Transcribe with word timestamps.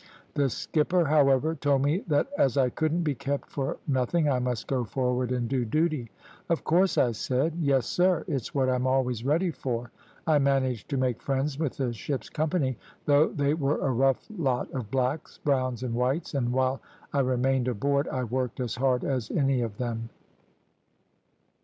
The 0.33 0.49
skipper, 0.49 1.05
however, 1.05 1.53
told 1.53 1.83
me 1.83 1.99
that 2.07 2.25
as 2.35 2.57
I 2.57 2.71
couldn't 2.71 3.03
be 3.03 3.13
kept 3.13 3.51
for 3.51 3.77
nothing, 3.87 4.27
I 4.27 4.39
must 4.39 4.65
go 4.67 4.83
forward 4.83 5.31
and 5.31 5.47
do 5.47 5.63
duty. 5.63 6.09
Of 6.49 6.63
course 6.63 6.97
I 6.97 7.11
said, 7.11 7.53
`Yes, 7.61 7.83
sir; 7.83 8.23
it's 8.27 8.55
what 8.55 8.67
I'm 8.67 8.87
always 8.87 9.23
ready 9.23 9.51
for.' 9.51 9.91
I 10.25 10.39
managed 10.39 10.89
to 10.89 10.97
make 10.97 11.21
friends 11.21 11.59
with 11.59 11.77
the 11.77 11.93
ship's 11.93 12.29
company, 12.31 12.79
though 13.05 13.27
they 13.27 13.53
were 13.53 13.77
a 13.79 13.91
rough 13.91 14.25
lot 14.35 14.71
of 14.71 14.89
blacks, 14.89 15.37
browns, 15.37 15.83
and 15.83 15.93
whites, 15.93 16.33
and 16.33 16.51
while 16.51 16.81
I 17.13 17.19
remained 17.19 17.67
aboard 17.67 18.07
I 18.07 18.23
worked 18.23 18.59
as 18.59 18.77
hard 18.77 19.03
as 19.03 19.29
any 19.29 19.61
of 19.61 19.77
them. 19.77 20.09